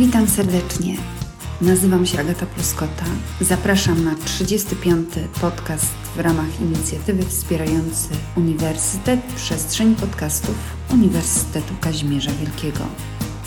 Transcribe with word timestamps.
Witam 0.00 0.28
serdecznie. 0.28 0.96
Nazywam 1.60 2.06
się 2.06 2.20
Agata 2.20 2.46
Pluskota. 2.46 3.04
Zapraszam 3.40 4.04
na 4.04 4.14
35. 4.14 5.08
podcast 5.40 5.86
w 6.16 6.20
ramach 6.20 6.60
inicjatywy 6.60 7.22
wspierający 7.22 8.08
Uniwersytet 8.36 9.20
Przestrzeń 9.36 9.94
Podcastów 9.94 10.54
Uniwersytetu 10.92 11.74
Kazimierza 11.80 12.30
Wielkiego. 12.32 12.84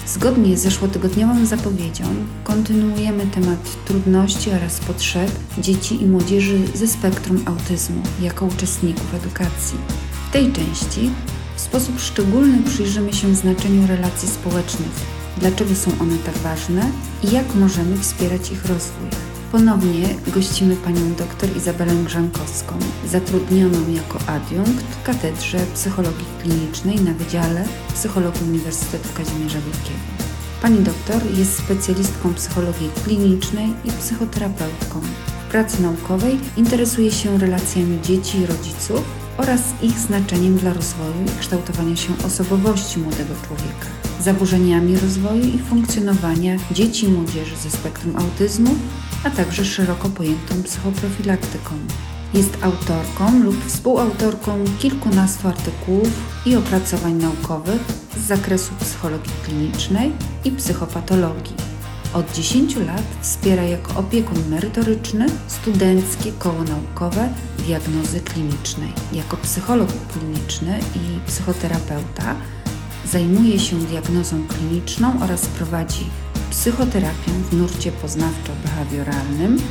Zgodnie 0.08 0.58
z 0.58 0.62
zeszłotygodniową 0.62 1.46
zapowiedzią 1.46 2.06
kontynuujemy 2.44 3.28
temat 3.28 3.86
trudności 3.86 4.52
oraz 4.52 4.80
potrzeb 4.80 5.32
dzieci 5.58 6.04
i 6.04 6.06
młodzieży 6.06 6.60
ze 6.76 6.88
spektrum 6.88 7.44
autyzmu 7.46 8.02
jako 8.22 8.46
uczestników 8.46 9.16
edukacji. 9.16 9.78
W 10.30 10.32
tej 10.32 10.52
części 10.52 11.10
w 11.56 11.62
sposób 11.62 12.00
szczególny 12.00 12.64
przyjrzymy 12.64 13.14
się 13.14 13.36
znaczeniu 13.36 13.88
relacji 13.88 14.30
społecznych 14.30 15.23
dlaczego 15.38 15.76
są 15.76 15.92
one 16.02 16.18
tak 16.18 16.38
ważne 16.38 16.92
i 17.24 17.32
jak 17.32 17.56
możemy 17.56 17.98
wspierać 17.98 18.52
ich 18.52 18.66
rozwój. 18.66 19.10
Ponownie 19.52 20.16
gościmy 20.28 20.76
panią 20.76 21.14
dr 21.18 21.58
Izabelę 21.58 21.96
Grzankowską, 21.96 22.74
zatrudnioną 23.08 23.90
jako 23.90 24.20
adiunkt 24.28 24.84
w 24.84 25.04
Katedrze 25.04 25.60
Psychologii 25.74 26.26
Klinicznej 26.42 27.02
na 27.02 27.14
Wydziale 27.14 27.66
Psychologii 27.94 28.42
Uniwersytetu 28.50 29.10
Kazimierza 29.14 29.60
Wielkiego. 29.60 30.00
Pani 30.62 30.80
doktor 30.80 31.22
jest 31.38 31.58
specjalistką 31.58 32.34
psychologii 32.34 32.90
klinicznej 33.04 33.68
i 33.86 33.92
psychoterapeutką. 33.92 35.02
W 35.48 35.52
pracy 35.52 35.82
naukowej 35.82 36.40
interesuje 36.58 37.12
się 37.12 37.38
relacjami 37.38 38.02
dzieci 38.02 38.38
i 38.38 38.46
rodziców 38.46 39.23
oraz 39.38 39.62
ich 39.82 40.00
znaczeniem 40.00 40.58
dla 40.58 40.74
rozwoju 40.74 41.26
i 41.26 41.40
kształtowania 41.40 41.96
się 41.96 42.14
osobowości 42.26 43.00
młodego 43.00 43.34
człowieka 43.48 44.04
zaburzeniami 44.24 44.98
rozwoju 44.98 45.44
i 45.44 45.60
funkcjonowania 45.60 46.58
dzieci 46.72 47.06
i 47.06 47.10
młodzieży 47.10 47.56
ze 47.56 47.70
spektrum 47.70 48.16
autyzmu, 48.16 48.76
a 49.24 49.30
także 49.30 49.66
szeroko 49.66 50.10
pojętą 50.10 50.64
psychoprofilaktyką. 50.64 51.72
Jest 52.34 52.58
autorką 52.62 53.44
lub 53.44 53.66
współautorką 53.66 54.64
kilkunastu 54.80 55.48
artykułów 55.48 56.10
i 56.46 56.56
opracowań 56.56 57.14
naukowych 57.14 57.82
z 58.18 58.28
zakresu 58.28 58.72
psychologii 58.80 59.34
klinicznej 59.46 60.12
i 60.46 60.52
psychopatologii. 60.52 61.73
Od 62.14 62.34
10 62.34 62.76
lat 62.76 63.04
wspiera 63.22 63.64
jako 63.64 64.00
opiekun 64.00 64.38
merytoryczny 64.50 65.26
studenckie 65.48 66.32
koło 66.32 66.64
naukowe 66.64 67.30
diagnozy 67.58 68.20
klinicznej. 68.22 68.94
Jako 69.14 69.38
psycholog 69.38 69.90
kliniczny 70.14 70.80
i 70.96 71.28
psychoterapeuta 71.28 72.36
Zajmuje 73.12 73.60
się 73.60 73.76
diagnozą 73.76 74.48
kliniczną 74.48 75.14
oraz 75.24 75.46
prowadzi 75.46 76.06
psychoterapię 76.50 77.32
w 77.52 77.58
nurcie 77.58 77.92
poznawczo-behawioralnym 77.92 79.62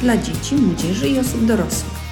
dla 0.00 0.16
dzieci, 0.16 0.54
młodzieży 0.54 1.08
i 1.08 1.18
osób 1.18 1.44
dorosłych. 1.44 2.06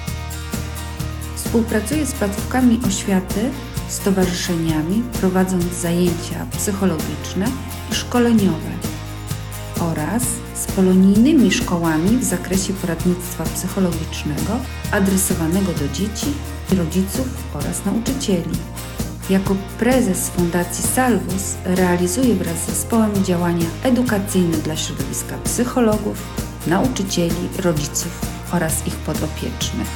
Współpracuje 1.35 2.05
z 2.05 2.11
placówkami 2.11 2.79
oświaty, 2.87 3.49
stowarzyszeniami, 3.87 5.03
prowadząc 5.19 5.73
zajęcia 5.73 6.45
psychologiczne 6.51 7.45
i 7.91 7.95
szkoleniowe 7.95 8.74
oraz 9.91 10.23
z 10.55 10.65
polonijnymi 10.65 11.51
szkołami 11.51 12.17
w 12.17 12.23
zakresie 12.23 12.73
poradnictwa 12.73 13.43
psychologicznego 13.43 14.59
adresowanego 14.91 15.71
do 15.73 15.87
dzieci, 15.93 16.27
rodziców 16.77 17.27
oraz 17.53 17.85
nauczycieli. 17.85 18.57
Jako 19.29 19.55
prezes 19.79 20.29
Fundacji 20.29 20.83
Salvus 20.83 21.55
realizuje 21.65 22.35
wraz 22.35 22.57
z 22.57 22.65
zespołem 22.65 23.23
działania 23.23 23.65
edukacyjne 23.83 24.57
dla 24.57 24.75
środowiska 24.75 25.37
psychologów, 25.43 26.17
nauczycieli, 26.67 27.49
rodziców 27.63 28.21
oraz 28.51 28.87
ich 28.87 28.95
podopiecznych. 28.95 29.87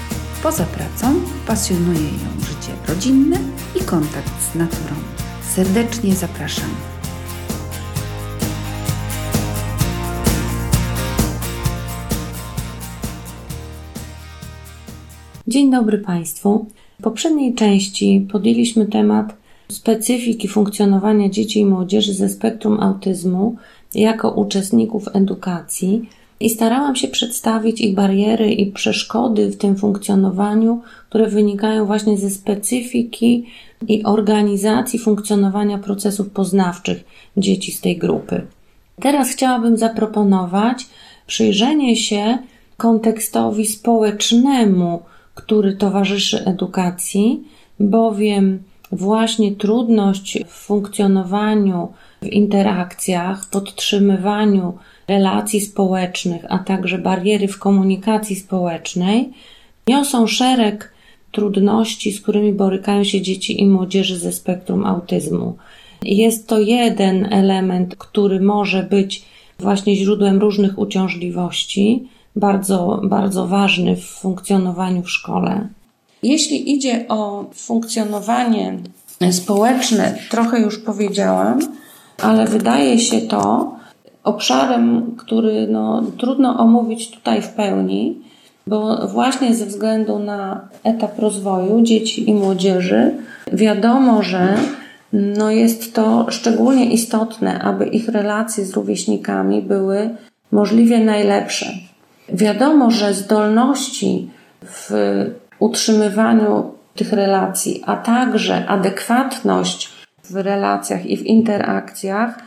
Poza 0.44 0.66
pracą 0.66 1.16
pasjonuje 1.48 2.10
ją 2.10 2.40
życie 2.40 2.74
rodzinne 2.88 3.38
i 3.76 3.84
kontakt 3.84 4.34
z 4.52 4.56
naturą. 4.56 4.96
Serdecznie 5.56 6.16
zapraszam. 6.16 6.99
Dzień 15.50 15.72
dobry 15.72 15.98
Państwu. 15.98 16.66
W 17.00 17.04
poprzedniej 17.04 17.54
części 17.54 18.28
podjęliśmy 18.32 18.86
temat 18.86 19.34
specyfiki 19.72 20.48
funkcjonowania 20.48 21.30
dzieci 21.30 21.60
i 21.60 21.66
młodzieży 21.66 22.14
ze 22.14 22.30
spektrum 22.30 22.80
autyzmu 22.80 23.56
jako 23.96 24.32
uczestników 24.32 25.06
edukacji 25.14 26.10
i 26.40 26.50
starałam 26.50 26.96
się 26.96 27.08
przedstawić 27.08 27.82
ich 27.82 27.96
bariery 27.96 28.52
i 28.54 28.72
przeszkody 28.72 29.50
w 29.50 29.58
tym 29.58 29.76
funkcjonowaniu, 29.76 30.82
które 31.10 31.28
wynikają 31.28 31.86
właśnie 31.86 32.18
ze 32.18 32.30
specyfiki 32.30 33.46
i 33.88 34.04
organizacji 34.04 35.00
funkcjonowania 35.00 35.78
procesów 35.78 36.30
poznawczych 36.30 37.04
dzieci 37.38 37.72
z 37.72 37.82
tej 37.82 37.98
grupy. 37.98 38.42
Teraz 39.02 39.30
chciałabym 39.30 39.78
zaproponować 39.78 40.86
przyjrzenie 41.28 41.96
się 41.96 42.38
kontekstowi 42.78 43.66
społecznemu 43.66 45.00
który 45.42 45.76
towarzyszy 45.76 46.46
edukacji, 46.46 47.44
bowiem 47.80 48.64
właśnie 48.92 49.56
trudność 49.56 50.40
w 50.48 50.52
funkcjonowaniu, 50.52 51.94
w 52.22 52.26
interakcjach, 52.26 53.50
podtrzymywaniu 53.50 54.78
relacji 55.08 55.62
społecznych, 55.62 56.46
a 56.50 56.60
także 56.60 56.98
bariery 56.98 57.48
w 57.48 57.60
komunikacji 57.60 58.36
społecznej 58.36 59.30
niosą 59.88 60.28
szereg 60.28 60.94
trudności, 61.32 62.12
z 62.12 62.22
którymi 62.22 62.54
borykają 62.54 63.04
się 63.04 63.22
dzieci 63.22 63.62
i 63.62 63.68
młodzieży 63.68 64.18
ze 64.18 64.32
spektrum 64.32 64.86
autyzmu. 64.86 65.58
Jest 66.04 66.48
to 66.48 66.60
jeden 66.60 67.34
element, 67.34 67.96
który 67.96 68.40
może 68.40 68.84
być 68.84 69.26
właśnie 69.60 69.96
źródłem 69.96 70.40
różnych 70.40 70.80
uciążliwości, 70.80 72.08
bardzo, 72.36 73.02
bardzo 73.04 73.48
ważny 73.48 73.96
w 73.96 74.06
funkcjonowaniu 74.06 75.02
w 75.02 75.10
szkole. 75.10 75.68
Jeśli 76.24 76.72
idzie 76.76 77.06
o 77.08 77.46
funkcjonowanie 77.54 78.78
społeczne, 79.32 80.16
trochę 80.30 80.60
już 80.60 80.80
powiedziałam, 80.80 81.60
ale 82.22 82.46
wydaje 82.46 83.00
się 83.00 83.22
to 83.22 83.72
obszarem, 84.24 85.16
który 85.18 85.68
no, 85.68 86.04
trudno 86.18 86.58
omówić 86.58 87.12
tutaj 87.12 87.42
w 87.42 87.50
pełni, 87.50 88.18
bo 88.68 89.08
właśnie 89.08 89.56
ze 89.56 89.66
względu 89.66 90.20
na 90.20 90.68
etap 90.84 91.20
rozwoju 91.20 91.82
dzieci 91.82 92.30
i 92.30 92.34
młodzieży 92.34 93.12
wiadomo, 93.54 94.24
że 94.24 94.58
no 95.14 95.52
jest 95.52 95.94
to 95.94 96.26
szczególnie 96.30 96.86
istotne, 96.86 97.62
aby 97.62 97.86
ich 97.86 98.10
relacje 98.10 98.66
z 98.66 98.74
rówieśnikami 98.74 99.62
były 99.62 100.10
możliwie 100.52 101.00
najlepsze. 101.00 101.89
Wiadomo, 102.34 102.92
że 102.92 103.14
zdolności 103.14 104.30
w 104.64 104.92
utrzymywaniu 105.60 106.72
tych 106.96 107.14
relacji, 107.14 107.84
a 107.86 107.96
także 107.96 108.68
adekwatność 108.68 109.90
w 110.24 110.36
relacjach 110.36 111.06
i 111.06 111.18
w 111.18 111.26
interakcjach 111.26 112.40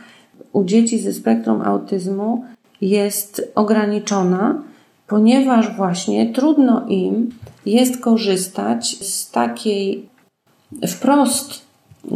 u 0.53 0.63
dzieci 0.63 0.99
ze 0.99 1.13
spektrum 1.13 1.61
autyzmu 1.61 2.45
jest 2.81 3.51
ograniczona, 3.55 4.61
ponieważ 5.07 5.75
właśnie 5.75 6.33
trudno 6.33 6.85
im 6.87 7.29
jest 7.65 8.01
korzystać 8.01 8.87
z 8.87 9.31
takiej 9.31 10.09
wprost 10.87 11.61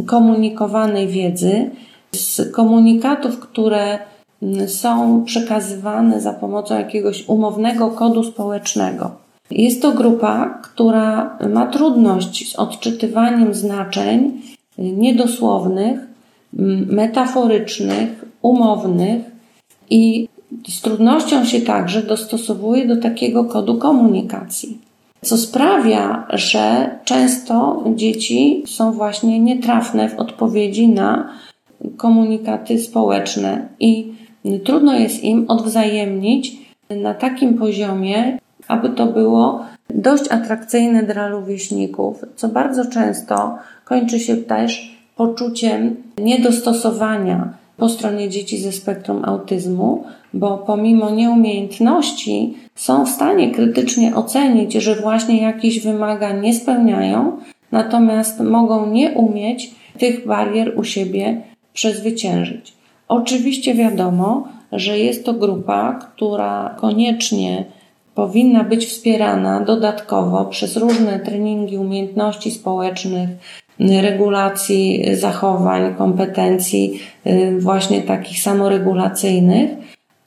komunikowanej 0.06 1.08
wiedzy, 1.08 1.70
z 2.12 2.52
komunikatów, 2.52 3.40
które 3.40 3.98
są 4.66 5.24
przekazywane 5.24 6.20
za 6.20 6.32
pomocą 6.32 6.74
jakiegoś 6.74 7.28
umownego 7.28 7.90
kodu 7.90 8.24
społecznego. 8.24 9.10
Jest 9.50 9.82
to 9.82 9.92
grupa, 9.92 10.60
która 10.62 11.38
ma 11.50 11.66
trudność 11.66 12.52
z 12.52 12.56
odczytywaniem 12.56 13.54
znaczeń 13.54 14.42
niedosłownych, 14.78 16.00
metaforycznych, 16.86 18.24
umownych 18.42 19.22
i 19.90 20.28
z 20.68 20.80
trudnością 20.80 21.44
się 21.44 21.60
także 21.60 22.02
dostosowuje 22.02 22.86
do 22.86 22.96
takiego 22.96 23.44
kodu 23.44 23.78
komunikacji. 23.78 24.78
Co 25.22 25.38
sprawia, 25.38 26.26
że 26.32 26.90
często 27.04 27.84
dzieci 27.94 28.62
są 28.66 28.92
właśnie 28.92 29.40
nietrafne 29.40 30.08
w 30.08 30.18
odpowiedzi 30.18 30.88
na 30.88 31.28
komunikaty 31.96 32.78
społeczne 32.78 33.68
i 33.80 34.17
Trudno 34.64 34.98
jest 34.98 35.24
im 35.24 35.44
odwzajemnić 35.48 36.56
na 36.90 37.14
takim 37.14 37.54
poziomie, 37.54 38.38
aby 38.68 38.88
to 38.88 39.06
było 39.06 39.64
dość 39.90 40.28
atrakcyjne 40.30 41.02
dla 41.02 41.28
rówieśników, 41.28 42.24
co 42.36 42.48
bardzo 42.48 42.86
często 42.86 43.58
kończy 43.84 44.20
się 44.20 44.36
też 44.36 44.98
poczuciem 45.16 45.96
niedostosowania 46.18 47.52
po 47.76 47.88
stronie 47.88 48.28
dzieci 48.28 48.58
ze 48.58 48.72
spektrum 48.72 49.24
autyzmu, 49.24 50.04
bo 50.34 50.58
pomimo 50.58 51.10
nieumiejętności 51.10 52.56
są 52.74 53.06
w 53.06 53.08
stanie 53.08 53.50
krytycznie 53.50 54.14
ocenić, 54.14 54.72
że 54.72 54.94
właśnie 54.94 55.42
jakieś 55.42 55.80
wymagań 55.80 56.40
nie 56.40 56.54
spełniają, 56.54 57.38
natomiast 57.72 58.40
mogą 58.40 58.86
nie 58.86 59.10
umieć 59.10 59.74
tych 59.98 60.26
barier 60.26 60.78
u 60.78 60.84
siebie 60.84 61.42
przezwyciężyć. 61.72 62.77
Oczywiście 63.08 63.74
wiadomo, 63.74 64.48
że 64.72 64.98
jest 64.98 65.24
to 65.24 65.32
grupa, 65.32 65.92
która 65.92 66.74
koniecznie 66.78 67.64
powinna 68.14 68.64
być 68.64 68.86
wspierana 68.86 69.60
dodatkowo 69.60 70.44
przez 70.44 70.76
różne 70.76 71.20
treningi 71.20 71.78
umiejętności 71.78 72.50
społecznych, 72.50 73.28
regulacji 73.80 75.04
zachowań, 75.16 75.94
kompetencji, 75.94 77.00
właśnie 77.58 78.02
takich 78.02 78.40
samoregulacyjnych, 78.40 79.70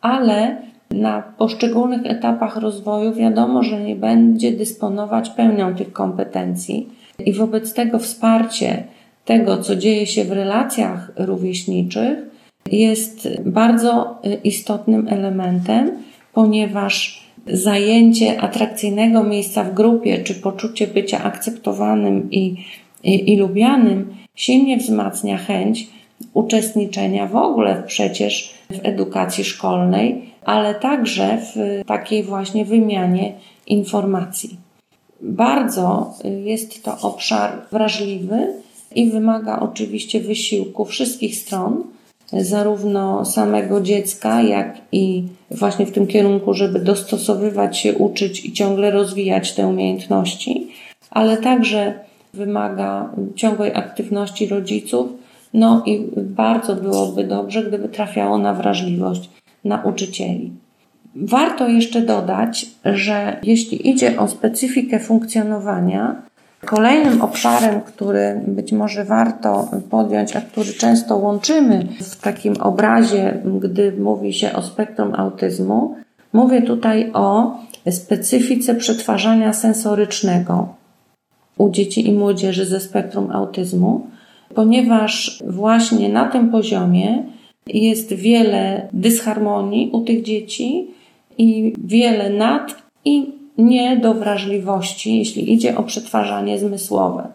ale 0.02 0.58
na 0.92 1.22
poszczególnych 1.38 2.02
etapach 2.06 2.58
rozwoju 2.58 3.14
wiadomo, 3.14 3.64
że 3.64 3.80
nie 3.80 3.96
będzie 3.96 4.52
dysponować 4.52 5.30
pełnią 5.30 5.76
tych 5.76 5.94
kompetencji 5.94 6.90
i 7.26 7.34
wobec 7.34 7.74
tego 7.74 8.00
wsparcie 8.00 8.84
tego, 9.26 9.58
co 9.58 9.76
dzieje 9.76 10.08
się 10.08 10.24
w 10.24 10.32
relacjach 10.32 11.12
rówieśniczych, 11.16 12.31
jest 12.72 13.28
bardzo 13.46 14.20
y, 14.26 14.40
istotnym 14.44 15.08
elementem, 15.08 15.92
ponieważ 16.34 17.22
zajęcie 17.48 18.42
atrakcyjnego 18.42 19.24
miejsca 19.24 19.64
w 19.64 19.74
grupie, 19.74 20.24
czy 20.24 20.36
poczucie 20.36 20.88
bycia 20.88 21.24
akceptowanym 21.24 22.32
i, 22.32 22.56
i, 23.04 23.34
i 23.34 23.38
lubianym, 23.38 24.14
silnie 24.36 24.78
wzmacnia 24.78 25.38
chęć 25.38 25.88
uczestniczenia 26.34 27.28
w 27.28 27.36
ogóle 27.36 27.84
przecież 27.88 28.54
w 28.70 28.80
edukacji 28.84 29.44
szkolnej, 29.44 30.22
ale 30.46 30.76
także 30.76 31.38
w 31.38 31.82
takiej 31.86 32.24
właśnie 32.24 32.66
wymianie 32.66 33.34
informacji. 33.68 34.58
Bardzo 35.22 36.14
jest 36.44 36.84
to 36.84 36.98
obszar 37.02 37.52
wrażliwy 37.72 38.54
i 38.96 39.10
wymaga 39.10 39.60
oczywiście 39.60 40.20
wysiłku 40.20 40.86
wszystkich 40.86 41.36
stron, 41.36 41.84
zarówno 42.34 43.26
samego 43.26 43.82
dziecka, 43.82 44.42
jak 44.42 44.78
i 44.92 45.24
właśnie 45.52 45.86
w 45.86 45.92
tym 45.92 46.08
kierunku, 46.08 46.54
żeby 46.54 46.80
dostosowywać 46.80 47.78
się, 47.78 47.94
uczyć 47.94 48.46
i 48.46 48.54
ciągle 48.54 48.92
rozwijać 48.92 49.54
te 49.54 49.68
umiejętności, 49.68 50.68
ale 51.10 51.38
także 51.38 51.94
wymaga 52.34 53.10
ciągłej 53.36 53.72
aktywności 53.76 54.48
rodziców. 54.48 55.10
No 55.54 55.84
i 55.86 56.08
bardzo 56.18 56.76
byłoby 56.76 57.24
dobrze, 57.24 57.64
gdyby 57.64 57.90
trafiało 57.90 58.38
na 58.38 58.54
wrażliwość 58.54 59.30
nauczycieli. 59.64 60.52
Warto 61.16 61.68
jeszcze 61.68 62.02
dodać, 62.02 62.66
że 62.86 63.40
jeśli 63.44 63.90
idzie 63.90 64.20
o 64.20 64.28
specyfikę 64.28 65.00
funkcjonowania, 65.00 66.22
Kolejnym 66.66 67.22
obszarem, 67.22 67.82
który 67.82 68.42
być 68.48 68.72
może 68.72 69.06
warto 69.06 69.68
podjąć, 69.90 70.36
a 70.36 70.42
który 70.42 70.74
często 70.74 71.18
łączymy 71.18 71.88
w 72.02 72.22
takim 72.22 72.54
obrazie, 72.62 73.42
gdy 73.60 73.92
mówi 73.92 74.34
się 74.34 74.54
o 74.54 74.62
spektrum 74.62 75.16
autyzmu, 75.16 75.96
mówię 76.34 76.62
tutaj 76.62 77.12
o 77.14 77.58
specyfice 77.90 78.76
przetwarzania 78.76 79.54
sensorycznego 79.54 80.76
u 81.58 81.70
dzieci 81.70 82.10
i 82.10 82.14
młodzieży 82.14 82.66
ze 82.66 82.80
spektrum 82.80 83.32
autyzmu, 83.32 84.08
ponieważ 84.56 85.40
właśnie 85.48 86.10
na 86.10 86.30
tym 86.30 86.50
poziomie 86.50 87.24
jest 87.68 88.14
wiele 88.14 88.88
dysharmonii 88.94 89.90
u 89.94 90.02
tych 90.02 90.24
dzieci 90.24 90.88
i 91.38 91.74
wiele 91.84 92.30
nad 92.30 92.76
i 93.06 93.41
nie 93.62 93.98
do 93.98 94.14
wrażliwości, 94.14 95.18
jeśli 95.18 95.54
idzie 95.54 95.78
o 95.78 95.84
przetwarzanie 95.84 96.60
zmysłowe. 96.60 97.28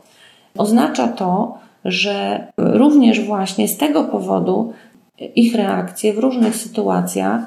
Oznacza 0.58 1.08
to, 1.08 1.58
że 1.84 2.46
również 2.56 3.20
właśnie 3.20 3.69
z 3.69 3.76
tego 3.76 4.05
powodu 4.05 4.73
ich 5.19 5.55
reakcje 5.55 6.12
w 6.12 6.19
różnych 6.19 6.56
sytuacjach, 6.56 7.40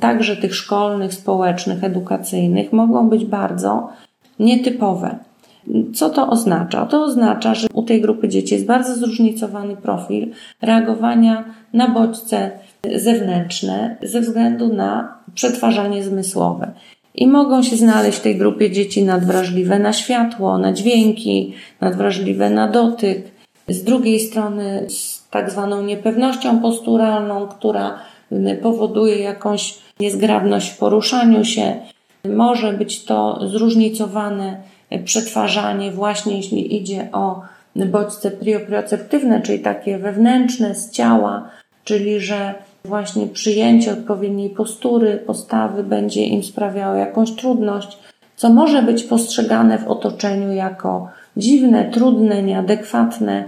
także 0.00 0.36
tych 0.36 0.54
szkolnych, 0.54 1.14
społecznych, 1.14 1.84
edukacyjnych, 1.84 2.72
mogą 2.72 3.08
być 3.08 3.24
bardzo 3.24 3.88
nietypowe. 4.38 5.18
Co 5.94 6.10
to 6.10 6.28
oznacza? 6.28 6.86
To 6.86 7.04
oznacza, 7.04 7.54
że 7.54 7.66
u 7.72 7.82
tej 7.82 8.00
grupy 8.00 8.28
dzieci 8.28 8.54
jest 8.54 8.66
bardzo 8.66 8.94
zróżnicowany 8.94 9.76
profil 9.76 10.32
reagowania 10.62 11.44
na 11.72 11.88
bodźce 11.88 12.50
zewnętrzne 12.94 13.96
ze 14.02 14.20
względu 14.20 14.74
na 14.74 15.18
przetwarzanie 15.34 16.02
zmysłowe. 16.02 16.72
I 17.16 17.26
mogą 17.26 17.62
się 17.62 17.76
znaleźć 17.76 18.18
w 18.18 18.22
tej 18.22 18.36
grupie 18.36 18.70
dzieci 18.70 19.04
nadwrażliwe 19.04 19.78
na 19.78 19.92
światło, 19.92 20.58
na 20.58 20.72
dźwięki, 20.72 21.54
nadwrażliwe 21.80 22.50
na 22.50 22.68
dotyk. 22.68 23.24
Z 23.68 23.84
drugiej 23.84 24.20
strony 24.20 24.86
z 24.88 25.28
tak 25.30 25.50
zwaną 25.50 25.82
niepewnością 25.82 26.60
posturalną, 26.60 27.48
która 27.48 27.98
powoduje 28.62 29.18
jakąś 29.18 29.78
niezgrabność 30.00 30.70
w 30.70 30.78
poruszaniu 30.78 31.44
się. 31.44 31.74
Może 32.24 32.72
być 32.72 33.04
to 33.04 33.48
zróżnicowane 33.48 34.56
przetwarzanie 35.04 35.90
właśnie 35.90 36.36
jeśli 36.36 36.76
idzie 36.76 37.08
o 37.12 37.42
bodźce 37.76 38.30
prioprioceptywne, 38.30 39.42
czyli 39.42 39.58
takie 39.60 39.98
wewnętrzne 39.98 40.74
z 40.74 40.90
ciała, 40.90 41.48
czyli 41.84 42.20
że 42.20 42.54
właśnie 42.86 43.26
przyjęcie 43.26 43.92
odpowiedniej 43.92 44.50
postury, 44.50 45.22
postawy 45.26 45.84
będzie 45.84 46.24
im 46.24 46.42
sprawiało 46.42 46.94
jakąś 46.94 47.32
trudność, 47.32 47.98
co 48.36 48.50
może 48.50 48.82
być 48.82 49.02
postrzegane 49.02 49.78
w 49.78 49.88
otoczeniu 49.88 50.52
jako 50.52 51.08
dziwne, 51.36 51.90
trudne, 51.90 52.42
nieadekwatne, 52.42 53.44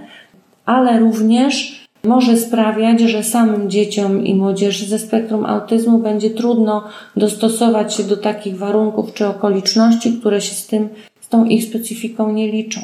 ale 0.66 1.00
również 1.00 1.86
może 2.04 2.36
sprawiać, 2.36 3.00
że 3.00 3.22
samym 3.22 3.70
dzieciom 3.70 4.26
i 4.26 4.34
młodzieży 4.34 4.86
ze 4.86 4.98
spektrum 4.98 5.46
autyzmu 5.46 5.98
będzie 5.98 6.30
trudno 6.30 6.84
dostosować 7.16 7.94
się 7.94 8.02
do 8.02 8.16
takich 8.16 8.58
warunków 8.58 9.14
czy 9.14 9.26
okoliczności, 9.26 10.12
które 10.12 10.40
się 10.40 10.54
z 10.54 10.66
tym, 10.66 10.88
z 11.20 11.28
tą 11.28 11.44
ich 11.44 11.64
specyfiką 11.64 12.32
nie 12.32 12.52
liczą. 12.52 12.80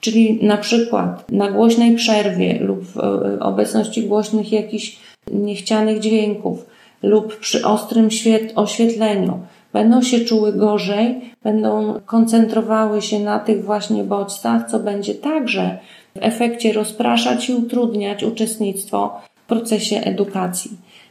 Czyli 0.00 0.38
na 0.42 0.56
przykład 0.56 1.32
na 1.32 1.50
głośnej 1.50 1.96
przerwie 1.96 2.58
lub 2.60 2.84
w 2.84 2.98
obecności 3.40 4.02
głośnych 4.02 4.52
jakichś 4.52 4.98
niechcianych 5.32 6.00
dźwięków 6.00 6.66
lub 7.02 7.36
przy 7.36 7.66
ostrym 7.66 8.08
oświetleniu 8.54 9.38
będą 9.72 10.02
się 10.02 10.20
czuły 10.20 10.52
gorzej, 10.52 11.20
będą 11.42 12.00
koncentrowały 12.06 13.02
się 13.02 13.20
na 13.20 13.38
tych 13.38 13.64
właśnie 13.64 14.04
bodźcach, 14.04 14.70
co 14.70 14.78
będzie 14.78 15.14
także 15.14 15.78
w 16.16 16.18
efekcie 16.20 16.72
rozpraszać 16.72 17.48
i 17.48 17.54
utrudniać 17.54 18.24
uczestnictwo 18.24 19.20
w 19.34 19.46
procesie 19.46 19.96
edukacji. 19.96 20.70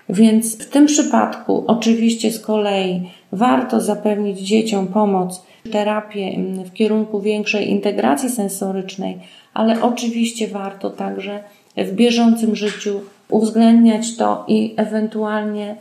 Więc 0.09 0.57
w 0.57 0.69
tym 0.69 0.86
przypadku 0.86 1.63
oczywiście 1.67 2.31
z 2.31 2.39
kolei 2.39 3.09
warto 3.31 3.81
zapewnić 3.81 4.39
dzieciom 4.39 4.88
pomoc, 4.88 5.43
terapię 5.71 6.38
w 6.65 6.74
kierunku 6.74 7.21
większej 7.21 7.69
integracji 7.69 8.29
sensorycznej, 8.29 9.17
ale 9.53 9.81
oczywiście 9.81 10.47
warto 10.47 10.89
także 10.89 11.43
w 11.77 11.91
bieżącym 11.91 12.55
życiu 12.55 13.01
uwzględniać 13.29 14.15
to 14.15 14.46
i 14.48 14.74
ewentualnie 14.77 15.75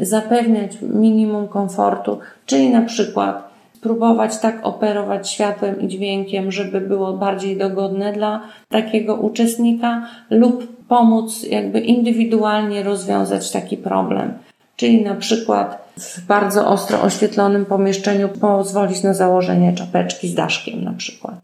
zapewniać 0.00 0.78
minimum 0.82 1.48
komfortu, 1.48 2.18
czyli 2.46 2.70
na 2.70 2.82
przykład 2.82 3.50
próbować 3.80 4.38
tak 4.38 4.66
operować 4.66 5.30
światłem 5.30 5.80
i 5.80 5.88
dźwiękiem, 5.88 6.52
żeby 6.52 6.80
było 6.80 7.12
bardziej 7.12 7.56
dogodne 7.56 8.12
dla 8.12 8.40
takiego 8.68 9.14
uczestnika, 9.14 10.06
lub 10.30 10.86
pomóc 10.88 11.42
jakby 11.42 11.80
indywidualnie 11.80 12.82
rozwiązać 12.82 13.50
taki 13.50 13.76
problem. 13.76 14.32
Czyli 14.76 15.02
na 15.02 15.14
przykład 15.14 15.92
w 15.98 16.26
bardzo 16.26 16.68
ostro 16.68 17.02
oświetlonym 17.02 17.66
pomieszczeniu 17.66 18.28
pozwolić 18.28 19.02
na 19.02 19.14
założenie 19.14 19.72
czapeczki 19.72 20.28
z 20.28 20.34
daszkiem 20.34 20.84
na 20.84 20.92
przykład. 20.92 21.34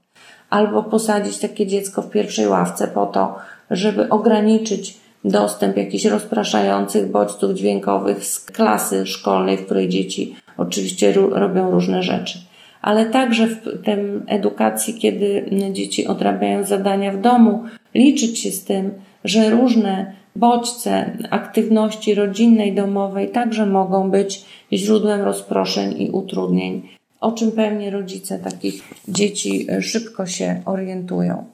Albo 0.50 0.82
posadzić 0.82 1.38
takie 1.38 1.66
dziecko 1.66 2.02
w 2.02 2.10
pierwszej 2.10 2.48
ławce 2.48 2.88
po 2.88 3.06
to, 3.06 3.34
żeby 3.70 4.08
ograniczyć 4.08 5.00
dostęp 5.24 5.76
jakichś 5.76 6.04
rozpraszających 6.04 7.10
bodźców 7.10 7.54
dźwiękowych 7.54 8.24
z 8.24 8.40
klasy 8.40 9.06
szkolnej, 9.06 9.56
w 9.56 9.64
której 9.64 9.88
dzieci 9.88 10.36
oczywiście 10.56 11.12
robią 11.12 11.70
różne 11.70 12.02
rzeczy. 12.02 12.38
Ale 12.82 13.06
także 13.06 13.46
w 13.46 13.82
tym 13.84 14.24
edukacji, 14.26 14.94
kiedy 14.94 15.50
dzieci 15.72 16.06
odrabiają 16.06 16.64
zadania 16.64 17.12
w 17.12 17.20
domu, 17.20 17.64
liczyć 17.94 18.38
się 18.38 18.50
z 18.50 18.64
tym, 18.64 18.90
że 19.24 19.50
różne 19.50 20.12
bodźce 20.36 21.18
aktywności 21.30 22.14
rodzinnej, 22.14 22.74
domowej 22.74 23.28
także 23.28 23.66
mogą 23.66 24.10
być 24.10 24.44
źródłem 24.72 25.20
rozproszeń 25.20 26.02
i 26.02 26.10
utrudnień, 26.10 26.88
o 27.20 27.32
czym 27.32 27.52
pewnie 27.52 27.90
rodzice 27.90 28.38
takich 28.38 28.82
dzieci 29.08 29.66
szybko 29.80 30.26
się 30.26 30.62
orientują. 30.64 31.44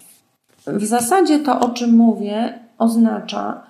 W 0.67 0.85
zasadzie 0.85 1.39
to, 1.39 1.61
o 1.61 1.71
czym 1.71 1.97
mówię, 1.97 2.59
oznacza, 2.83 3.63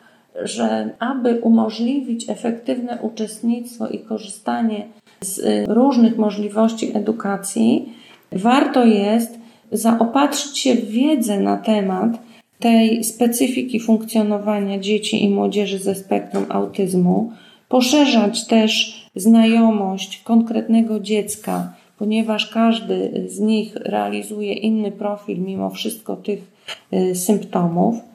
że 0.43 0.91
aby 0.99 1.41
umożliwić 1.41 2.31
efektywne 2.31 2.99
uczestnictwo 3.03 3.89
i 3.89 3.99
korzystanie 3.99 4.87
z 5.21 5.39
y, 5.39 5.65
różnych 5.69 6.19
możliwości 6.19 6.97
edukacji, 6.97 7.93
warto 8.33 8.85
jest 8.85 9.39
zaopatrzyć 9.73 10.59
się 10.59 10.75
w 10.75 10.91
wiedzę 10.91 11.41
na 11.41 11.57
temat 11.57 12.19
tej 12.59 13.05
specyfiki 13.05 13.81
funkcjonowania 13.81 14.79
dzieci 14.79 15.25
i 15.25 15.29
młodzieży 15.29 15.79
ze 15.79 15.95
spektrum 15.95 16.45
autyzmu, 16.49 17.33
poszerzać 17.69 18.47
też 18.47 19.03
znajomość 19.17 20.23
konkretnego 20.23 21.01
dziecka, 21.01 21.73
ponieważ 21.99 22.51
każdy 22.51 23.27
z 23.29 23.41
nich 23.41 23.77
realizuje 23.77 24.53
inny 24.53 24.93
profil 24.93 25.39
mimo 25.41 25.71
wszystko 25.71 26.17
tych 26.17 26.53
y, 26.93 27.15
symptomów, 27.15 28.12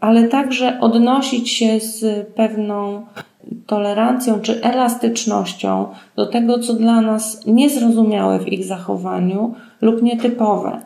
ale 0.00 0.28
także 0.28 0.80
odnosić 0.80 1.50
się 1.50 1.80
z 1.80 2.26
pewną 2.28 3.06
tolerancją 3.66 4.40
czy 4.40 4.62
elastycznością 4.62 5.86
do 6.16 6.26
tego, 6.26 6.58
co 6.58 6.74
dla 6.74 7.00
nas 7.00 7.46
niezrozumiałe 7.46 8.38
w 8.38 8.48
ich 8.48 8.64
zachowaniu 8.64 9.54
lub 9.80 10.02
nietypowe. 10.02 10.80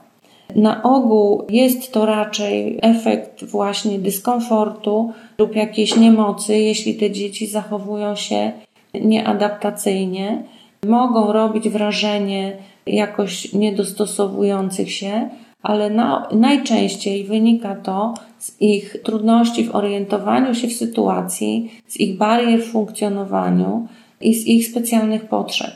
Na 0.57 0.83
ogół 0.83 1.47
jest 1.51 1.93
to 1.93 2.07
raczej 2.07 2.79
efekt 2.83 3.45
właśnie 3.45 3.99
dyskomfortu 3.99 5.13
lub 5.39 5.57
jakiejś 5.57 5.97
niemocy, 5.97 6.59
jeśli 6.59 6.95
te 6.95 7.11
dzieci 7.11 7.47
zachowują 7.47 8.17
się 8.17 8.53
nieadaptacyjnie. 8.95 10.43
Mogą 10.87 11.33
robić 11.33 11.69
wrażenie 11.69 12.57
jakoś 12.87 13.53
niedostosowujących 13.53 14.93
się, 14.93 15.29
ale 15.63 15.91
na, 15.91 16.29
najczęściej 16.33 17.25
wynika 17.25 17.77
to 17.77 18.15
z 18.39 18.61
ich 18.61 18.97
trudności 19.05 19.65
w 19.65 19.75
orientowaniu 19.75 20.55
się 20.55 20.69
w 20.69 20.73
sytuacji, 20.73 21.71
z 21.89 22.01
ich 22.01 22.17
barier 22.17 22.63
w 22.63 22.71
funkcjonowaniu 22.73 23.89
i 24.21 24.35
z 24.35 24.47
ich 24.47 24.69
specjalnych 24.69 25.29
potrzeb. 25.29 25.71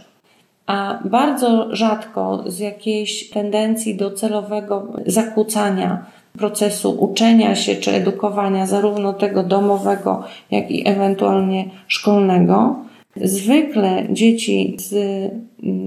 A 0.66 0.98
bardzo 1.04 1.76
rzadko 1.76 2.44
z 2.46 2.58
jakiejś 2.58 3.30
tendencji 3.30 3.94
do 3.94 4.10
celowego 4.10 4.92
zakłócania 5.06 6.06
procesu 6.36 6.90
uczenia 6.90 7.54
się 7.54 7.76
czy 7.76 7.90
edukowania, 7.90 8.66
zarówno 8.66 9.12
tego 9.12 9.42
domowego, 9.42 10.24
jak 10.50 10.70
i 10.70 10.88
ewentualnie 10.88 11.64
szkolnego. 11.88 12.76
Zwykle 13.16 14.06
dzieci 14.10 14.76
z 14.78 14.94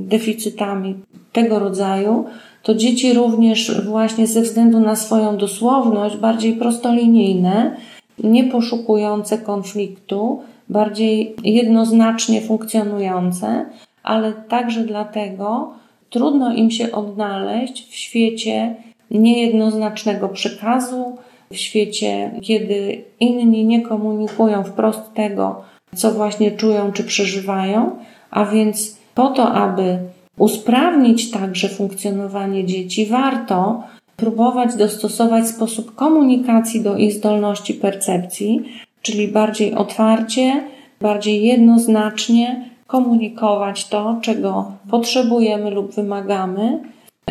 deficytami 0.08 0.96
tego 1.32 1.60
rodzaju 1.60 2.26
to 2.64 2.76
dzieci 2.76 3.14
również 3.14 3.86
właśnie 3.86 4.28
ze 4.28 4.42
względu 4.42 4.80
na 4.80 4.96
swoją 4.96 5.38
dosłowność 5.38 6.18
bardziej 6.18 6.54
prostolinijne, 6.54 7.78
nie 8.24 8.44
poszukujące 8.44 9.38
konfliktu, 9.38 10.42
bardziej 10.70 11.36
jednoznacznie 11.44 12.42
funkcjonujące, 12.42 13.66
ale 14.04 14.34
także 14.34 14.82
dlatego 14.84 15.74
trudno 16.10 16.54
im 16.54 16.72
się 16.72 16.92
odnaleźć 16.92 17.90
w 17.90 17.96
świecie 17.96 18.76
niejednoznacznego 19.12 20.30
przekazu, 20.30 21.18
w 21.52 21.58
świecie, 21.58 22.32
kiedy 22.42 23.04
inni 23.20 23.66
nie 23.66 23.82
komunikują 23.82 24.64
wprost 24.64 25.14
tego, 25.14 25.62
co 25.96 26.12
właśnie 26.12 26.52
czują 26.52 26.92
czy 26.92 27.04
przeżywają, 27.04 27.92
a 28.32 28.46
więc 28.46 28.98
po 29.16 29.28
to, 29.28 29.52
aby 29.52 30.00
usprawnić 30.40 31.32
także 31.32 31.70
funkcjonowanie 31.70 32.66
dzieci, 32.66 33.06
warto 33.06 33.84
próbować 34.16 34.76
dostosować 34.76 35.48
sposób 35.48 35.96
komunikacji 35.96 36.82
do 36.82 36.98
ich 36.98 37.14
zdolności 37.14 37.74
percepcji, 37.74 38.64
czyli 39.02 39.28
bardziej 39.28 39.74
otwarcie, 39.74 40.64
bardziej 41.02 41.44
jednoznacznie 41.44 42.70
komunikować 42.88 43.88
to, 43.88 44.20
czego 44.22 44.72
potrzebujemy 44.90 45.72
lub 45.72 45.94
wymagamy, 45.94 46.80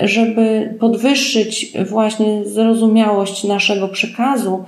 żeby 0.02 0.74
podwyższyć 0.80 1.72
właśnie 1.90 2.44
zrozumiałość 2.44 3.44
naszego 3.44 3.88
przekazu, 3.88 4.64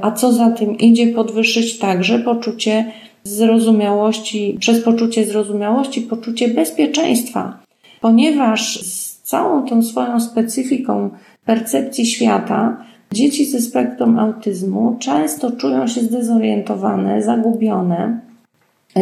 a 0.00 0.10
co 0.10 0.32
za 0.32 0.50
tym 0.50 0.78
idzie, 0.78 1.06
podwyższyć 1.06 1.78
także 1.78 2.18
poczucie 2.18 2.92
zrozumiałości, 3.24 4.56
przez 4.60 4.82
poczucie 4.84 5.24
zrozumiałości, 5.24 6.00
poczucie 6.00 6.48
bezpieczeństwa 6.48 7.67
ponieważ 8.00 8.80
z 8.80 9.22
całą 9.22 9.66
tą 9.66 9.82
swoją 9.82 10.20
specyfiką 10.20 11.10
percepcji 11.44 12.06
świata 12.06 12.76
dzieci 13.12 13.46
ze 13.46 13.60
spektrum 13.60 14.18
autyzmu 14.18 14.96
często 14.98 15.50
czują 15.50 15.86
się 15.86 16.00
zdezorientowane, 16.00 17.22
zagubione, 17.22 18.20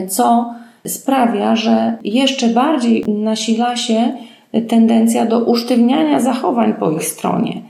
co 0.08 0.54
sprawia, 0.86 1.56
że 1.56 1.98
jeszcze 2.04 2.48
bardziej 2.48 3.04
nasila 3.08 3.76
się 3.76 4.12
tendencja 4.68 5.26
do 5.26 5.44
usztywniania 5.44 6.20
zachowań 6.20 6.74
po 6.74 6.90
ich 6.90 7.04
stronie. 7.04 7.62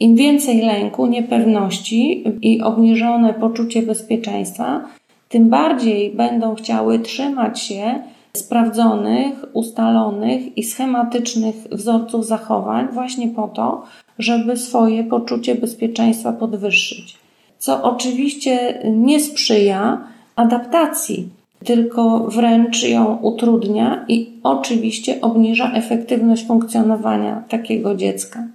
Im 0.00 0.16
więcej 0.16 0.60
lęku, 0.60 1.06
niepewności 1.06 2.24
i 2.42 2.62
obniżone 2.62 3.34
poczucie 3.34 3.82
bezpieczeństwa, 3.82 4.84
tym 5.28 5.48
bardziej 5.48 6.10
będą 6.10 6.54
chciały 6.54 6.98
trzymać 6.98 7.60
się 7.60 8.02
sprawdzonych, 8.36 9.44
ustalonych 9.52 10.58
i 10.58 10.62
schematycznych 10.62 11.54
wzorców 11.72 12.26
zachowań, 12.26 12.88
właśnie 12.92 13.28
po 13.28 13.48
to, 13.48 13.82
żeby 14.18 14.56
swoje 14.56 15.04
poczucie 15.04 15.54
bezpieczeństwa 15.54 16.32
podwyższyć. 16.32 17.16
Co 17.58 17.82
oczywiście 17.82 18.82
nie 18.84 19.20
sprzyja 19.20 20.00
adaptacji, 20.36 21.28
tylko 21.64 22.18
wręcz 22.18 22.82
ją 22.82 23.16
utrudnia 23.16 24.04
i 24.08 24.30
oczywiście 24.42 25.20
obniża 25.20 25.72
efektywność 25.72 26.46
funkcjonowania 26.46 27.42
takiego 27.48 27.94
dziecka. 27.94 28.46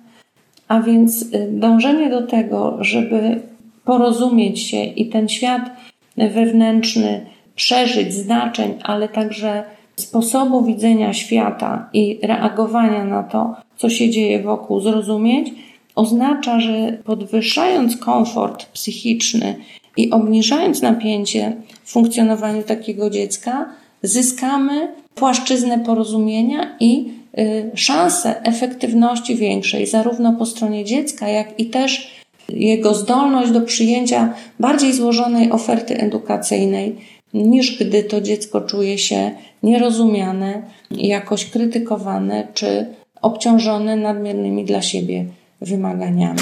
A 0.67 0.79
więc 0.82 1.22
y, 1.22 1.50
dążenie 1.51 2.10
do 2.10 2.27
tego, 2.27 2.77
żeby 2.79 3.41
porozumieć 3.86 4.60
się 4.60 4.84
i 4.84 5.10
ten 5.10 5.29
świat 5.29 5.70
wewnętrzny 6.17 7.25
przeżyć 7.56 8.14
znaczeń, 8.14 8.74
ale 8.84 9.10
także 9.10 9.64
sposobu 9.96 10.64
widzenia 10.64 11.14
świata 11.14 11.90
i 11.94 12.20
reagowania 12.24 13.06
na 13.06 13.24
to, 13.24 13.56
co 13.78 13.90
się 13.90 14.10
dzieje 14.10 14.44
wokół, 14.44 14.80
zrozumieć, 14.80 15.54
oznacza, 15.96 16.60
że 16.60 16.98
podwyższając 17.04 17.98
komfort 17.98 18.66
psychiczny 18.66 19.56
i 19.98 20.12
obniżając 20.12 20.82
napięcie 20.82 21.54
w 21.84 21.92
funkcjonowaniu 21.92 22.64
takiego 22.64 23.10
dziecka, 23.10 23.66
zyskamy 24.02 24.88
płaszczyznę 25.16 25.80
porozumienia 25.80 26.78
i 26.80 27.12
y, 27.40 27.72
szansę 27.76 28.44
efektywności 28.44 29.36
większej, 29.36 29.88
zarówno 29.88 30.34
po 30.34 30.46
stronie 30.46 30.86
dziecka, 30.86 31.28
jak 31.28 31.60
i 31.60 31.66
też 31.66 32.26
jego 32.50 32.94
zdolność 32.94 33.52
do 33.52 33.62
przyjęcia 33.62 34.34
bardziej 34.60 34.94
złożonej 34.94 35.52
oferty 35.52 35.98
edukacyjnej 35.98 36.96
niż 37.36 37.80
gdy 37.80 38.04
to 38.04 38.22
dziecko 38.22 38.62
czuje 38.62 38.98
się 38.98 39.32
nierozumiane, 39.63 40.62
jakoś 40.92 41.46
krytykowane 41.46 42.48
czy 42.54 42.86
obciążone 43.22 43.96
nadmiernymi 43.96 44.65
dla 44.65 44.82
siebie 44.82 45.25
wymaganiami. 45.62 46.39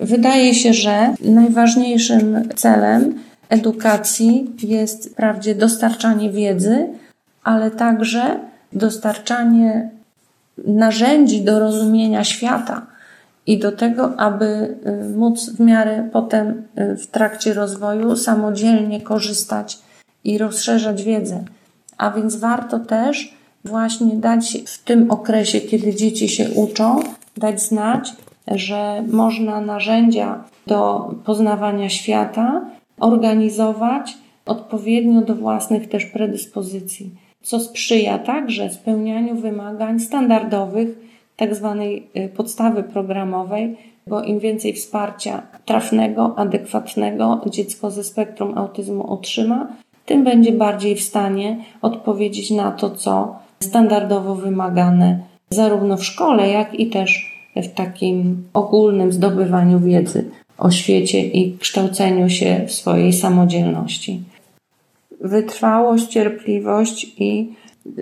Wydaje 0.00 0.54
się, 0.54 0.74
że 0.74 1.14
najważniejszym 1.20 2.48
celem 2.56 3.14
edukacji 3.48 4.50
jest 4.62 5.10
wprawdzie 5.12 5.54
dostarczanie 5.54 6.30
wiedzy, 6.30 6.88
ale 7.44 7.70
także 7.70 8.40
dostarczanie 8.72 9.90
narzędzi 10.66 11.40
do 11.40 11.58
rozumienia 11.58 12.24
świata 12.24 12.86
i 13.46 13.58
do 13.58 13.72
tego, 13.72 14.20
aby 14.20 14.76
y, 15.04 15.16
móc 15.16 15.50
w 15.50 15.60
miarę 15.60 16.08
potem 16.12 16.62
y, 16.78 16.96
w 16.96 17.06
trakcie 17.06 17.54
rozwoju 17.54 18.16
samodzielnie 18.16 19.00
korzystać 19.00 19.78
i 20.24 20.38
rozszerzać 20.38 21.02
wiedzę. 21.02 21.44
A 21.98 22.10
więc 22.10 22.36
warto 22.36 22.78
też 22.78 23.34
właśnie 23.64 24.16
dać 24.16 24.58
w 24.66 24.84
tym 24.84 25.10
okresie, 25.10 25.60
kiedy 25.60 25.94
dzieci 25.94 26.28
się 26.28 26.50
uczą, 26.50 27.00
dać 27.36 27.62
znać, 27.62 28.12
że 28.46 29.04
można 29.08 29.60
narzędzia 29.60 30.44
do 30.66 31.10
poznawania 31.24 31.88
świata 31.88 32.66
organizować 33.00 34.18
odpowiednio 34.46 35.20
do 35.20 35.34
własnych 35.34 35.88
też 35.88 36.06
predyspozycji, 36.06 37.10
co 37.42 37.60
sprzyja 37.60 38.18
także 38.18 38.70
spełnianiu 38.70 39.36
wymagań 39.36 40.00
standardowych. 40.00 40.88
Tak 41.36 41.50
y, 41.52 42.28
podstawy 42.36 42.82
programowej, 42.82 43.76
bo 44.06 44.22
im 44.22 44.38
więcej 44.38 44.72
wsparcia 44.72 45.42
trafnego, 45.64 46.38
adekwatnego 46.38 47.40
dziecko 47.46 47.90
ze 47.90 48.04
spektrum 48.04 48.58
autyzmu 48.58 49.12
otrzyma, 49.12 49.68
tym 50.08 50.24
będzie 50.24 50.52
bardziej 50.52 50.96
w 50.96 51.02
stanie 51.02 51.56
odpowiedzieć 51.82 52.50
na 52.50 52.72
to, 52.72 52.90
co 52.90 53.36
standardowo 53.60 54.34
wymagane 54.34 55.18
zarówno 55.50 55.96
w 55.96 56.04
szkole, 56.04 56.48
jak 56.48 56.74
i 56.74 56.90
też 56.90 57.38
w 57.56 57.68
takim 57.74 58.44
ogólnym 58.54 59.12
zdobywaniu 59.12 59.80
wiedzy 59.80 60.30
o 60.58 60.70
świecie 60.70 61.20
i 61.20 61.58
kształceniu 61.58 62.28
się 62.28 62.64
w 62.66 62.72
swojej 62.72 63.12
samodzielności. 63.12 64.22
Wytrwałość, 65.20 66.06
cierpliwość 66.06 67.12
i 67.18 67.52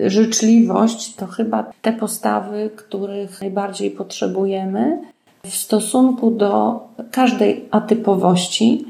życzliwość 0.05 1.15
to 1.15 1.27
chyba 1.27 1.71
te 1.81 1.93
postawy, 1.93 2.69
których 2.75 3.41
najbardziej 3.41 3.91
potrzebujemy 3.91 5.01
w 5.45 5.55
stosunku 5.55 6.31
do 6.31 6.79
każdej 7.11 7.65
atypowości, 7.71 8.85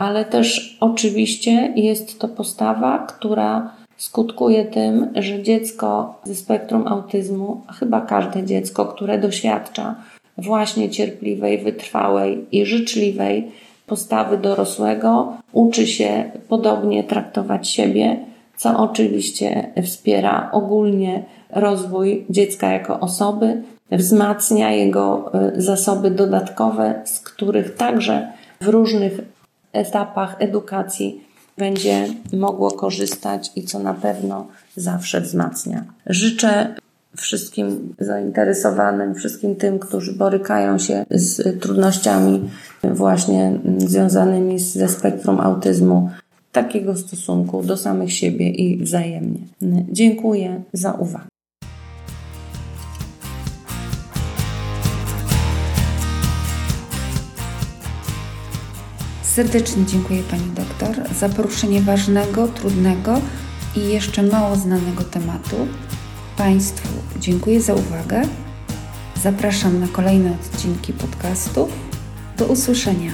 ale 0.00 0.24
też 0.24 0.76
oczywiście 0.80 1.72
jest 1.76 2.18
to 2.18 2.28
postawa, 2.28 2.98
która 2.98 3.72
skutkuje 3.96 4.64
tym, 4.64 5.08
że 5.14 5.42
dziecko 5.42 6.14
ze 6.24 6.34
spektrum 6.34 6.88
autyzmu, 6.88 7.60
chyba 7.78 8.00
każde 8.00 8.42
dziecko, 8.44 8.86
które 8.86 9.18
doświadcza 9.18 9.94
właśnie 10.38 10.90
cierpliwej, 10.90 11.58
wytrwałej 11.58 12.46
i 12.52 12.66
życzliwej 12.66 13.52
postawy 13.86 14.38
dorosłego, 14.38 15.32
uczy 15.52 15.86
się 15.86 16.30
podobnie 16.48 17.04
traktować 17.04 17.68
siebie, 17.68 18.16
co 18.56 18.78
oczywiście 18.78 19.72
wspiera 19.82 20.50
ogólnie 20.52 21.22
rozwój 21.50 22.24
dziecka 22.30 22.72
jako 22.72 23.00
osoby, 23.00 23.62
wzmacnia 23.92 24.72
jego 24.72 25.32
y, 25.56 25.62
zasoby 25.62 26.10
dodatkowe, 26.10 27.02
z 27.04 27.20
których 27.20 27.76
także 27.76 28.32
w 28.60 28.68
różnych 28.68 29.20
etapach 29.72 30.36
edukacji 30.38 31.24
będzie 31.58 32.06
mogło 32.32 32.70
korzystać 32.70 33.52
i 33.56 33.62
co 33.62 33.78
na 33.78 33.94
pewno 33.94 34.46
zawsze 34.76 35.20
wzmacnia. 35.20 35.84
Życzę 36.06 36.74
wszystkim 37.16 37.94
zainteresowanym, 37.98 39.14
wszystkim 39.14 39.56
tym, 39.56 39.78
którzy 39.78 40.12
borykają 40.12 40.78
się 40.78 41.04
z 41.10 41.60
trudnościami 41.60 42.50
właśnie 42.84 43.58
związanymi 43.78 44.58
ze 44.58 44.88
spektrum 44.88 45.40
autyzmu, 45.40 46.10
takiego 46.52 46.96
stosunku 46.96 47.62
do 47.62 47.76
samych 47.76 48.12
siebie 48.12 48.50
i 48.50 48.84
wzajemnie. 48.84 49.40
Dziękuję 49.92 50.62
za 50.72 50.92
uwagę. 50.92 51.29
Serdecznie 59.34 59.86
dziękuję 59.86 60.22
Pani 60.22 60.50
doktor 60.54 61.14
za 61.14 61.28
poruszenie 61.28 61.80
ważnego, 61.80 62.48
trudnego 62.48 63.20
i 63.76 63.80
jeszcze 63.88 64.22
mało 64.22 64.56
znanego 64.56 65.04
tematu. 65.04 65.56
Państwu 66.36 66.88
dziękuję 67.20 67.60
za 67.60 67.74
uwagę. 67.74 68.22
Zapraszam 69.22 69.80
na 69.80 69.88
kolejne 69.88 70.30
odcinki 70.32 70.92
podcastów. 70.92 71.70
Do 72.36 72.46
usłyszenia. 72.46 73.12